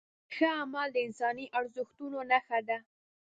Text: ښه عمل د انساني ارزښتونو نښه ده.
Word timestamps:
ښه 0.33 0.47
عمل 0.59 0.87
د 0.93 0.97
انساني 1.07 1.45
ارزښتونو 1.59 2.19
نښه 2.31 2.59
ده. 2.67 2.77